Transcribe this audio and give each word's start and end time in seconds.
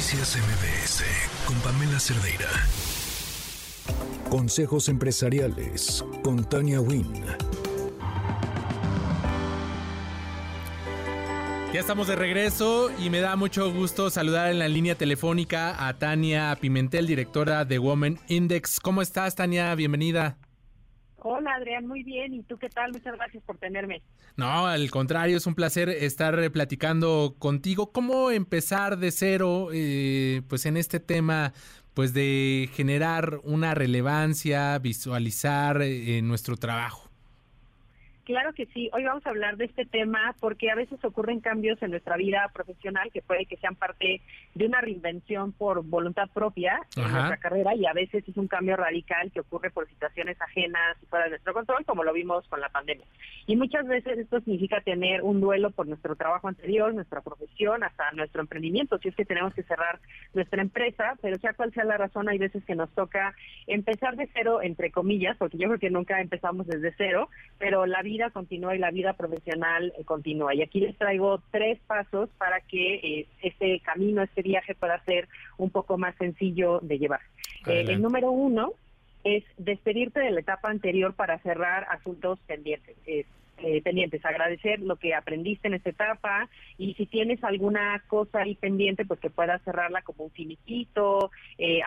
Noticias 0.00 0.38
MBS 0.38 1.04
con 1.44 1.56
Pamela 1.60 2.00
Cerdeira. 2.00 2.48
Consejos 4.30 4.88
empresariales 4.88 6.02
con 6.24 6.42
Tania 6.48 6.80
Wynn. 6.80 7.22
Ya 11.74 11.80
estamos 11.80 12.06
de 12.06 12.16
regreso 12.16 12.90
y 12.98 13.10
me 13.10 13.20
da 13.20 13.36
mucho 13.36 13.70
gusto 13.70 14.08
saludar 14.08 14.50
en 14.50 14.58
la 14.58 14.68
línea 14.68 14.94
telefónica 14.94 15.86
a 15.86 15.98
Tania 15.98 16.56
Pimentel, 16.58 17.06
directora 17.06 17.66
de 17.66 17.78
Women 17.78 18.18
Index. 18.28 18.80
¿Cómo 18.80 19.02
estás, 19.02 19.34
Tania? 19.34 19.74
Bienvenida. 19.74 20.38
Hola 21.22 21.54
Adrián, 21.54 21.86
muy 21.86 22.02
bien. 22.02 22.32
¿Y 22.32 22.42
tú 22.42 22.56
qué 22.58 22.68
tal? 22.68 22.92
Muchas 22.92 23.14
gracias 23.14 23.42
por 23.44 23.58
tenerme. 23.58 24.02
No, 24.36 24.66
al 24.66 24.90
contrario, 24.90 25.36
es 25.36 25.46
un 25.46 25.54
placer 25.54 25.90
estar 25.90 26.50
platicando 26.50 27.36
contigo. 27.38 27.92
¿Cómo 27.92 28.30
empezar 28.30 28.96
de 28.96 29.10
cero 29.10 29.68
eh, 29.72 30.42
pues 30.48 30.64
en 30.64 30.76
este 30.76 30.98
tema 30.98 31.52
pues 31.92 32.14
de 32.14 32.70
generar 32.72 33.40
una 33.42 33.74
relevancia, 33.74 34.78
visualizar 34.78 35.82
eh, 35.82 36.22
nuestro 36.22 36.56
trabajo? 36.56 37.09
Claro 38.30 38.52
que 38.52 38.66
sí. 38.66 38.88
Hoy 38.92 39.02
vamos 39.02 39.26
a 39.26 39.30
hablar 39.30 39.56
de 39.56 39.64
este 39.64 39.84
tema 39.84 40.36
porque 40.38 40.70
a 40.70 40.76
veces 40.76 41.04
ocurren 41.04 41.40
cambios 41.40 41.82
en 41.82 41.90
nuestra 41.90 42.16
vida 42.16 42.48
profesional 42.54 43.10
que 43.12 43.22
puede 43.22 43.44
que 43.44 43.56
sean 43.56 43.74
parte 43.74 44.20
de 44.54 44.66
una 44.66 44.80
reinvención 44.80 45.50
por 45.50 45.84
voluntad 45.84 46.30
propia 46.32 46.78
en 46.94 47.10
nuestra 47.10 47.38
carrera 47.38 47.74
y 47.74 47.86
a 47.86 47.92
veces 47.92 48.22
es 48.28 48.36
un 48.36 48.46
cambio 48.46 48.76
radical 48.76 49.32
que 49.32 49.40
ocurre 49.40 49.72
por 49.72 49.88
situaciones 49.88 50.40
ajenas 50.40 50.96
y 51.02 51.06
fuera 51.06 51.24
de 51.24 51.30
nuestro 51.30 51.52
control, 51.52 51.84
como 51.84 52.04
lo 52.04 52.12
vimos 52.12 52.46
con 52.46 52.60
la 52.60 52.68
pandemia. 52.68 53.04
Y 53.48 53.56
muchas 53.56 53.84
veces 53.88 54.16
esto 54.16 54.38
significa 54.42 54.80
tener 54.80 55.22
un 55.22 55.40
duelo 55.40 55.72
por 55.72 55.88
nuestro 55.88 56.14
trabajo 56.14 56.46
anterior, 56.46 56.94
nuestra 56.94 57.22
profesión, 57.22 57.82
hasta 57.82 58.12
nuestro 58.12 58.42
emprendimiento, 58.42 58.98
si 58.98 59.08
es 59.08 59.16
que 59.16 59.24
tenemos 59.24 59.54
que 59.54 59.64
cerrar 59.64 59.98
nuestra 60.34 60.62
empresa, 60.62 61.16
pero 61.20 61.36
sea 61.38 61.54
cual 61.54 61.72
sea 61.72 61.82
la 61.82 61.96
razón, 61.96 62.28
hay 62.28 62.38
veces 62.38 62.64
que 62.64 62.76
nos 62.76 62.90
toca 62.90 63.34
empezar 63.66 64.14
de 64.14 64.28
cero, 64.32 64.62
entre 64.62 64.92
comillas, 64.92 65.36
porque 65.36 65.58
yo 65.58 65.66
creo 65.66 65.80
que 65.80 65.90
nunca 65.90 66.20
empezamos 66.20 66.68
desde 66.68 66.94
cero, 66.96 67.28
pero 67.58 67.86
la 67.86 68.02
vida 68.02 68.19
continúa 68.28 68.76
y 68.76 68.78
la 68.78 68.90
vida 68.90 69.14
profesional 69.14 69.94
eh, 69.96 70.04
continúa. 70.04 70.54
Y 70.54 70.60
aquí 70.60 70.80
les 70.80 70.96
traigo 70.98 71.40
tres 71.50 71.78
pasos 71.86 72.28
para 72.36 72.60
que 72.60 72.96
eh, 72.96 73.26
este 73.40 73.80
camino, 73.80 74.22
este 74.22 74.42
viaje 74.42 74.74
pueda 74.74 75.02
ser 75.04 75.28
un 75.56 75.70
poco 75.70 75.96
más 75.96 76.14
sencillo 76.16 76.80
de 76.80 76.98
llevar. 76.98 77.20
Eh, 77.66 77.86
el 77.88 78.02
número 78.02 78.30
uno 78.30 78.72
es 79.24 79.44
despedirte 79.56 80.20
de 80.20 80.30
la 80.30 80.40
etapa 80.40 80.68
anterior 80.68 81.14
para 81.14 81.38
cerrar 81.38 81.86
asuntos 81.90 82.38
pendientes. 82.46 82.96
pendientes, 83.84 84.24
agradecer 84.24 84.80
lo 84.80 84.96
que 84.96 85.14
aprendiste 85.14 85.68
en 85.68 85.74
esta 85.74 85.90
etapa 85.90 86.48
y 86.78 86.94
si 86.94 87.04
tienes 87.04 87.44
alguna 87.44 88.02
cosa 88.08 88.40
ahí 88.40 88.54
pendiente, 88.54 89.04
pues 89.04 89.20
que 89.20 89.28
puedas 89.28 89.62
cerrarla 89.62 90.00
como 90.00 90.24
un 90.24 90.30
finiquito, 90.30 91.30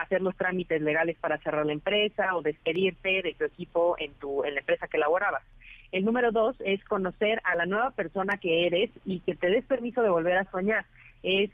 hacer 0.00 0.22
los 0.22 0.36
trámites 0.36 0.80
legales 0.80 1.16
para 1.18 1.38
cerrar 1.38 1.66
la 1.66 1.72
empresa 1.72 2.36
o 2.36 2.42
despedirte 2.42 3.22
de 3.22 3.34
tu 3.34 3.44
equipo 3.44 3.96
en 3.98 4.12
tu 4.14 4.44
en 4.44 4.54
la 4.54 4.60
empresa 4.60 4.86
que 4.86 4.98
laborabas. 4.98 5.42
El 5.94 6.04
número 6.04 6.32
dos 6.32 6.56
es 6.64 6.82
conocer 6.86 7.40
a 7.44 7.54
la 7.54 7.66
nueva 7.66 7.92
persona 7.92 8.36
que 8.36 8.66
eres 8.66 8.90
y 9.04 9.20
que 9.20 9.36
te 9.36 9.46
des 9.48 9.64
permiso 9.64 10.02
de 10.02 10.08
volver 10.08 10.36
a 10.36 10.50
soñar. 10.50 10.84
Es, 11.22 11.50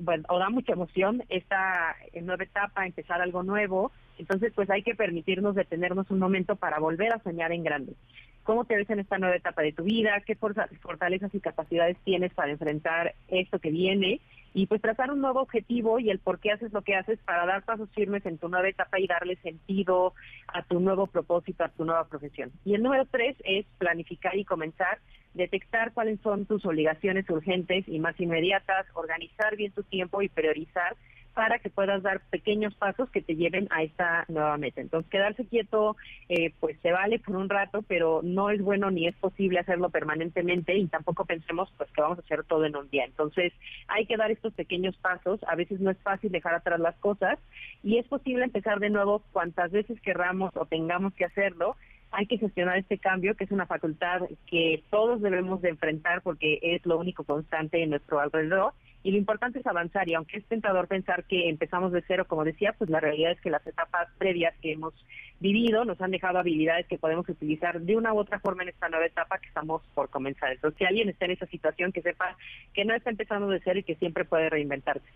bueno, 0.00 0.24
o 0.28 0.38
da 0.38 0.50
mucha 0.50 0.74
emoción 0.74 1.22
esta 1.30 1.96
nueva 2.20 2.44
etapa, 2.44 2.84
empezar 2.84 3.22
algo 3.22 3.42
nuevo. 3.42 3.90
Entonces, 4.18 4.52
pues 4.54 4.68
hay 4.68 4.82
que 4.82 4.94
permitirnos 4.94 5.54
detenernos 5.54 6.10
un 6.10 6.18
momento 6.18 6.56
para 6.56 6.78
volver 6.78 7.10
a 7.14 7.22
soñar 7.22 7.52
en 7.52 7.64
grande. 7.64 7.94
¿Cómo 8.44 8.64
te 8.64 8.76
ves 8.76 8.90
en 8.90 9.00
esta 9.00 9.18
nueva 9.18 9.36
etapa 9.36 9.62
de 9.62 9.72
tu 9.72 9.84
vida? 9.84 10.20
¿Qué 10.26 10.34
fortalezas 10.34 11.34
y 11.34 11.40
capacidades 11.40 11.96
tienes 12.04 12.32
para 12.34 12.50
enfrentar 12.50 13.14
esto 13.28 13.58
que 13.58 13.70
viene? 13.70 14.20
y 14.52 14.66
pues 14.66 14.82
trazar 14.82 15.10
un 15.10 15.20
nuevo 15.20 15.40
objetivo 15.40 15.98
y 15.98 16.10
el 16.10 16.18
por 16.18 16.40
qué 16.40 16.52
haces 16.52 16.72
lo 16.72 16.82
que 16.82 16.96
haces 16.96 17.18
para 17.20 17.46
dar 17.46 17.62
pasos 17.62 17.88
firmes 17.90 18.26
en 18.26 18.38
tu 18.38 18.48
nueva 18.48 18.68
etapa 18.68 18.98
y 18.98 19.06
darle 19.06 19.36
sentido 19.36 20.14
a 20.48 20.62
tu 20.62 20.80
nuevo 20.80 21.06
propósito, 21.06 21.64
a 21.64 21.68
tu 21.68 21.84
nueva 21.84 22.08
profesión. 22.08 22.50
Y 22.64 22.74
el 22.74 22.82
número 22.82 23.06
tres 23.06 23.36
es 23.44 23.64
planificar 23.78 24.36
y 24.36 24.44
comenzar, 24.44 24.98
detectar 25.34 25.92
cuáles 25.92 26.20
son 26.20 26.46
tus 26.46 26.64
obligaciones 26.64 27.28
urgentes 27.30 27.86
y 27.86 28.00
más 28.00 28.18
inmediatas, 28.18 28.86
organizar 28.94 29.56
bien 29.56 29.72
tu 29.72 29.84
tiempo 29.84 30.20
y 30.22 30.28
priorizar 30.28 30.96
para 31.34 31.58
que 31.58 31.70
puedas 31.70 32.02
dar 32.02 32.20
pequeños 32.30 32.74
pasos 32.74 33.10
que 33.10 33.22
te 33.22 33.36
lleven 33.36 33.68
a 33.70 33.82
esta 33.82 34.24
nueva 34.28 34.56
meta. 34.58 34.80
Entonces, 34.80 35.10
quedarse 35.10 35.46
quieto, 35.46 35.96
eh, 36.28 36.52
pues 36.60 36.78
se 36.80 36.92
vale 36.92 37.18
por 37.18 37.36
un 37.36 37.48
rato, 37.48 37.82
pero 37.82 38.20
no 38.22 38.50
es 38.50 38.60
bueno 38.62 38.90
ni 38.90 39.06
es 39.06 39.14
posible 39.16 39.60
hacerlo 39.60 39.90
permanentemente 39.90 40.76
y 40.76 40.86
tampoco 40.86 41.24
pensemos 41.24 41.72
pues 41.76 41.90
que 41.92 42.02
vamos 42.02 42.18
a 42.18 42.22
hacer 42.22 42.44
todo 42.44 42.64
en 42.64 42.76
un 42.76 42.88
día. 42.90 43.04
Entonces, 43.04 43.52
hay 43.88 44.06
que 44.06 44.16
dar 44.16 44.30
estos 44.30 44.52
pequeños 44.54 44.96
pasos. 44.96 45.40
A 45.46 45.54
veces 45.54 45.80
no 45.80 45.90
es 45.90 45.98
fácil 45.98 46.32
dejar 46.32 46.54
atrás 46.54 46.80
las 46.80 46.96
cosas 46.96 47.38
y 47.82 47.98
es 47.98 48.06
posible 48.06 48.44
empezar 48.44 48.80
de 48.80 48.90
nuevo 48.90 49.22
cuantas 49.32 49.70
veces 49.70 50.00
querramos 50.00 50.50
o 50.56 50.66
tengamos 50.66 51.14
que 51.14 51.24
hacerlo 51.24 51.76
hay 52.12 52.26
que 52.26 52.38
gestionar 52.38 52.78
este 52.78 52.98
cambio, 52.98 53.34
que 53.36 53.44
es 53.44 53.50
una 53.50 53.66
facultad 53.66 54.22
que 54.46 54.82
todos 54.90 55.20
debemos 55.20 55.62
de 55.62 55.70
enfrentar 55.70 56.22
porque 56.22 56.58
es 56.62 56.84
lo 56.84 56.98
único 56.98 57.24
constante 57.24 57.82
en 57.82 57.90
nuestro 57.90 58.20
alrededor 58.20 58.72
y 59.02 59.12
lo 59.12 59.16
importante 59.16 59.60
es 59.60 59.66
avanzar 59.66 60.08
y 60.08 60.14
aunque 60.14 60.38
es 60.38 60.44
tentador 60.44 60.86
pensar 60.86 61.24
que 61.24 61.48
empezamos 61.48 61.92
de 61.92 62.04
cero, 62.06 62.26
como 62.28 62.44
decía, 62.44 62.74
pues 62.76 62.90
la 62.90 63.00
realidad 63.00 63.32
es 63.32 63.40
que 63.40 63.50
las 63.50 63.66
etapas 63.66 64.08
previas 64.18 64.54
que 64.60 64.72
hemos 64.72 64.92
vivido 65.38 65.86
nos 65.86 66.00
han 66.02 66.10
dejado 66.10 66.38
habilidades 66.38 66.86
que 66.86 66.98
podemos 66.98 67.26
utilizar 67.28 67.80
de 67.80 67.96
una 67.96 68.12
u 68.12 68.18
otra 68.18 68.40
forma 68.40 68.62
en 68.62 68.68
esta 68.68 68.90
nueva 68.90 69.06
etapa 69.06 69.38
que 69.38 69.48
estamos 69.48 69.80
por 69.94 70.10
comenzar. 70.10 70.52
Entonces, 70.52 70.76
si 70.78 70.84
alguien 70.84 71.08
está 71.08 71.24
en 71.24 71.30
esa 71.30 71.46
situación, 71.46 71.92
que 71.92 72.02
sepa 72.02 72.36
que 72.74 72.84
no 72.84 72.94
está 72.94 73.08
empezando 73.08 73.48
de 73.48 73.60
cero 73.64 73.78
y 73.78 73.84
que 73.84 73.94
siempre 73.94 74.26
puede 74.26 74.50
reinventarse. 74.50 75.06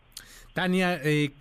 Tania, 0.54 0.98
eh, 1.04 1.32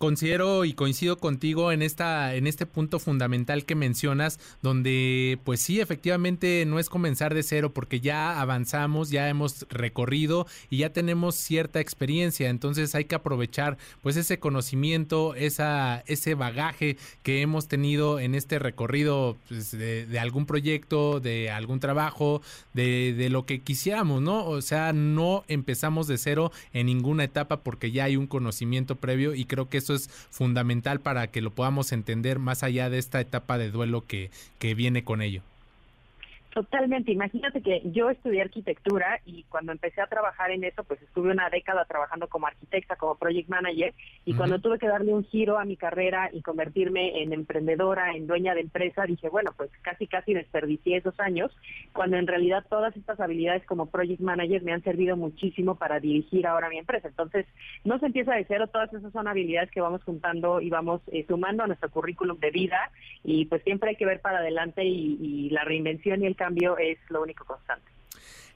considero 0.00 0.64
y 0.64 0.72
coincido 0.72 1.18
contigo 1.18 1.72
en 1.72 1.82
esta 1.82 2.34
en 2.34 2.46
este 2.46 2.64
punto 2.64 2.98
fundamental 2.98 3.66
que 3.66 3.74
mencionas 3.74 4.40
donde 4.62 5.38
pues 5.44 5.60
sí 5.60 5.78
efectivamente 5.78 6.64
no 6.66 6.78
es 6.78 6.88
comenzar 6.88 7.34
de 7.34 7.42
cero 7.42 7.74
porque 7.74 8.00
ya 8.00 8.40
avanzamos 8.40 9.10
ya 9.10 9.28
hemos 9.28 9.66
recorrido 9.68 10.46
y 10.70 10.78
ya 10.78 10.94
tenemos 10.94 11.34
cierta 11.34 11.80
experiencia. 11.80 12.48
Entonces 12.48 12.94
hay 12.94 13.04
que 13.04 13.14
aprovechar 13.14 13.76
pues 14.00 14.16
ese 14.16 14.38
conocimiento 14.38 15.34
esa 15.34 16.02
ese 16.06 16.34
bagaje 16.34 16.96
que 17.22 17.42
hemos 17.42 17.68
tenido 17.68 18.20
en 18.20 18.34
este 18.34 18.58
recorrido 18.58 19.36
pues, 19.50 19.70
de, 19.70 20.18
algún 20.18 20.46
proyecto 20.46 21.20
de 21.20 21.50
algún 21.50 21.78
trabajo 21.78 22.40
de, 22.72 23.12
de 23.12 23.28
lo 23.28 23.44
que 23.44 23.60
quisiéramos 23.60 24.22
no 24.22 24.46
o 24.46 24.62
sea 24.62 24.94
no 24.94 25.44
empezamos 25.46 26.06
de 26.06 26.16
cero 26.16 26.52
en 26.72 26.86
ninguna 26.86 27.24
etapa 27.24 27.58
porque 27.62 27.90
ya 27.90 28.04
hay 28.04 28.16
un 28.16 28.26
conocimiento 28.26 28.96
previo 28.96 29.34
y 29.34 29.44
creo 29.44 29.68
que 29.68 29.76
eso 29.76 29.89
es 29.94 30.08
fundamental 30.30 31.00
para 31.00 31.30
que 31.30 31.40
lo 31.40 31.50
podamos 31.50 31.92
entender 31.92 32.38
más 32.38 32.62
allá 32.62 32.90
de 32.90 32.98
esta 32.98 33.20
etapa 33.20 33.58
de 33.58 33.70
duelo 33.70 34.06
que, 34.06 34.30
que 34.58 34.74
viene 34.74 35.04
con 35.04 35.22
ello. 35.22 35.42
Totalmente. 36.52 37.12
Imagínate 37.12 37.62
que 37.62 37.80
yo 37.84 38.10
estudié 38.10 38.42
arquitectura 38.42 39.20
y 39.24 39.44
cuando 39.44 39.70
empecé 39.70 40.00
a 40.00 40.08
trabajar 40.08 40.50
en 40.50 40.64
eso, 40.64 40.82
pues 40.82 41.00
estuve 41.00 41.30
una 41.30 41.48
década 41.48 41.84
trabajando 41.84 42.26
como 42.26 42.48
arquitecta, 42.48 42.96
como 42.96 43.14
project 43.14 43.48
manager, 43.48 43.94
y 44.24 44.34
cuando 44.34 44.58
tuve 44.58 44.80
que 44.80 44.88
darle 44.88 45.14
un 45.14 45.24
giro 45.24 45.60
a 45.60 45.64
mi 45.64 45.76
carrera 45.76 46.28
y 46.32 46.42
convertirme 46.42 47.22
en 47.22 47.32
emprendedora, 47.32 48.16
en 48.16 48.26
dueña 48.26 48.54
de 48.54 48.62
empresa, 48.62 49.04
dije, 49.04 49.28
bueno, 49.28 49.52
pues 49.56 49.70
casi 49.82 50.08
casi 50.08 50.34
desperdicié 50.34 50.96
esos 50.96 51.18
años, 51.20 51.56
cuando 51.92 52.16
en 52.16 52.26
realidad 52.26 52.66
todas 52.68 52.96
estas 52.96 53.20
habilidades 53.20 53.64
como 53.64 53.86
project 53.86 54.20
manager 54.20 54.62
me 54.62 54.72
han 54.72 54.82
servido 54.82 55.16
muchísimo 55.16 55.76
para 55.76 56.00
dirigir 56.00 56.48
ahora 56.48 56.68
mi 56.68 56.78
empresa. 56.78 57.06
Entonces, 57.06 57.46
no 57.84 58.00
se 58.00 58.06
empieza 58.06 58.34
de 58.34 58.44
cero, 58.46 58.66
todas 58.66 58.92
esas 58.92 59.12
son 59.12 59.28
habilidades 59.28 59.70
que 59.70 59.80
vamos 59.80 60.02
juntando 60.02 60.60
y 60.60 60.68
vamos 60.68 61.00
eh, 61.12 61.24
sumando 61.28 61.62
a 61.62 61.68
nuestro 61.68 61.90
currículum 61.90 62.40
de 62.40 62.50
vida, 62.50 62.90
y 63.22 63.44
pues 63.44 63.62
siempre 63.62 63.90
hay 63.90 63.96
que 63.96 64.06
ver 64.06 64.20
para 64.20 64.38
adelante 64.38 64.84
y, 64.84 65.16
y 65.20 65.50
la 65.50 65.62
reinvención 65.62 66.22
y 66.22 66.26
el 66.26 66.39
cambio 66.40 66.78
es 66.78 66.98
lo 67.10 67.20
único 67.20 67.44
constante. 67.44 67.90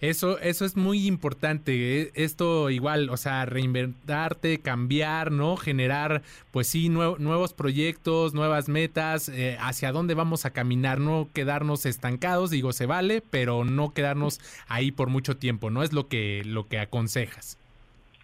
Eso, 0.01 0.39
eso 0.41 0.65
es 0.65 0.77
muy 0.77 1.07
importante. 1.07 2.01
¿eh? 2.01 2.11
Esto 2.15 2.71
igual, 2.71 3.11
o 3.11 3.17
sea, 3.17 3.45
reinventarte, 3.47 4.59
cambiar, 4.61 5.31
¿no? 5.31 5.57
Generar, 5.57 6.23
pues 6.51 6.67
sí, 6.67 6.89
nuevos 6.89 7.53
proyectos, 7.53 8.35
nuevas 8.35 8.69
metas, 8.69 9.29
eh, 9.29 9.57
hacia 9.61 9.93
dónde 9.93 10.15
vamos 10.15 10.45
a 10.47 10.51
caminar, 10.51 10.99
no 10.99 11.29
quedarnos 11.33 11.87
estancados, 11.87 12.51
digo, 12.51 12.73
se 12.73 12.87
vale, 12.87 13.23
pero 13.31 13.65
no 13.65 13.95
quedarnos 13.95 14.41
ahí 14.69 14.91
por 14.91 15.09
mucho 15.09 15.37
tiempo, 15.37 15.71
¿no? 15.71 15.83
Es 15.83 15.93
lo 15.93 16.09
que, 16.09 16.43
lo 16.45 16.67
que 16.67 16.79
aconsejas. 16.79 17.59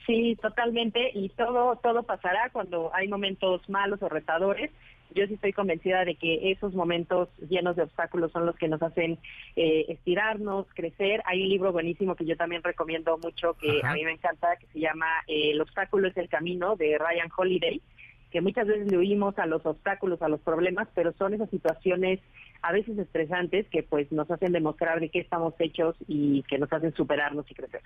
Sí, 0.07 0.37
totalmente, 0.43 1.13
y 1.15 1.29
todo, 1.31 1.77
todo 1.77 2.03
pasará 2.03 2.51
cuando 2.51 2.91
hay 2.95 3.07
momentos 3.07 3.69
malos 3.69 4.03
o 4.03 4.09
retadores 4.09 4.71
yo 5.15 5.27
sí 5.27 5.35
estoy 5.35 5.53
convencida 5.53 6.05
de 6.05 6.15
que 6.15 6.51
esos 6.53 6.75
momentos 6.75 7.29
llenos 7.49 7.77
de 7.77 7.83
obstáculos 7.83 8.33
son 8.33 8.47
los 8.47 8.57
que 8.57 8.69
nos 8.69 8.83
hacen 8.83 9.19
eh, 9.57 9.87
estirarnos, 9.89 10.67
crecer. 10.75 11.23
Hay 11.27 11.43
un 11.43 11.49
libro 11.49 11.73
buenísimo 11.73 12.15
que 12.15 12.25
yo 12.25 12.37
también 12.37 12.63
recomiendo 12.63 13.19
mucho, 13.19 13.55
que 13.55 13.81
a 13.83 13.93
mí 13.93 14.05
me 14.05 14.13
encanta, 14.13 14.57
que 14.57 14.67
se 14.73 14.81
llama 14.81 15.07
eh, 15.27 15.53
El 15.53 15.61
obstáculo 15.61 16.09
es 16.09 16.17
el 16.17 16.29
camino, 16.29 16.77
de 16.77 16.99
Ryan 16.99 17.31
Holiday 17.37 17.81
que 18.31 18.41
muchas 18.41 18.67
veces 18.67 18.91
le 18.91 18.99
huimos 18.99 19.39
a 19.39 19.47
los 19.47 19.65
obstáculos, 19.67 20.23
a 20.23 20.29
los 20.29 20.41
problemas, 20.41 20.89
pero 20.95 21.13
son 21.13 21.35
esas 21.35 21.51
situaciones 21.51 22.21
a 22.63 22.73
veces 22.73 22.99
estresantes 22.99 23.67
que 23.69 23.83
pues 23.83 24.11
nos 24.13 24.31
hacen 24.31 24.53
demostrar 24.53 25.01
de 25.01 25.09
qué 25.09 25.21
estamos 25.21 25.55
hechos 25.59 25.97
y 26.07 26.43
que 26.45 26.59
nos 26.59 26.73
hacen 26.73 26.95
superarnos 26.95 27.51
y 27.51 27.55
crecer. 27.55 27.83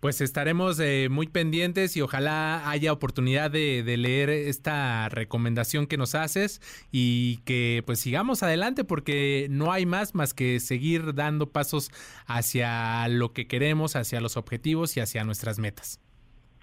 Pues 0.00 0.20
estaremos 0.20 0.78
eh, 0.80 1.08
muy 1.10 1.28
pendientes 1.28 1.96
y 1.96 2.02
ojalá 2.02 2.68
haya 2.68 2.92
oportunidad 2.92 3.50
de, 3.50 3.82
leer 3.96 4.28
esta 4.28 5.08
recomendación 5.08 5.86
que 5.86 5.96
nos 5.96 6.14
haces 6.14 6.60
y 6.92 7.38
que 7.46 7.82
pues 7.86 8.00
sigamos 8.00 8.42
adelante 8.42 8.84
porque 8.84 9.46
no 9.48 9.72
hay 9.72 9.86
más 9.86 10.14
más 10.14 10.34
que 10.34 10.60
seguir 10.60 11.14
dando 11.14 11.50
pasos 11.50 11.90
hacia 12.26 13.08
lo 13.08 13.32
que 13.32 13.46
queremos, 13.46 13.96
hacia 13.96 14.20
los 14.20 14.36
objetivos 14.36 14.96
y 14.98 15.00
hacia 15.00 15.24
nuestras 15.24 15.58
metas. 15.58 16.00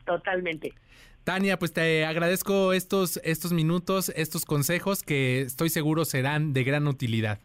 Totalmente. 0.05 0.73
Tania, 1.23 1.57
pues 1.59 1.73
te 1.73 2.05
agradezco 2.05 2.73
estos, 2.73 3.19
estos 3.23 3.53
minutos, 3.53 4.11
estos 4.15 4.45
consejos 4.45 5.03
que 5.03 5.41
estoy 5.41 5.69
seguro 5.69 6.05
serán 6.05 6.53
de 6.53 6.63
gran 6.63 6.87
utilidad. 6.87 7.39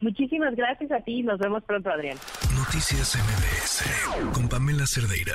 Muchísimas 0.00 0.54
gracias 0.54 0.90
a 0.92 1.00
ti. 1.00 1.22
Nos 1.22 1.38
vemos 1.38 1.64
pronto, 1.64 1.90
Adrián. 1.90 2.18
Noticias 2.54 3.16
MBS 3.16 4.32
con 4.32 4.48
Pamela 4.48 4.86
Cerdeira. 4.86 5.34